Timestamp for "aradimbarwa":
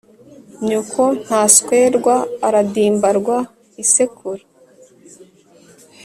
2.47-3.37